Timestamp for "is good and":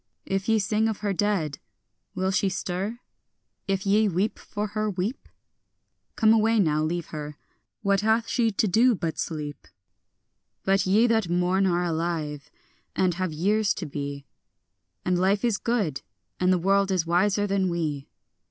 15.45-16.51